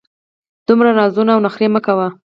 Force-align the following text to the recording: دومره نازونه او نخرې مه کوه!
دومره 0.67 0.91
نازونه 0.99 1.31
او 1.33 1.39
نخرې 1.45 1.67
مه 1.73 1.79
کوه! 1.85 2.07